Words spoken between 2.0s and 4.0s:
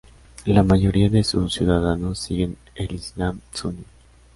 siguen el islam suní.